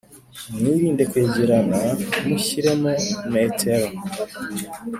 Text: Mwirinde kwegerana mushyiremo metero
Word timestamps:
Mwirinde 0.57 1.03
kwegerana 1.11 1.79
mushyiremo 2.27 2.91
metero 3.33 3.87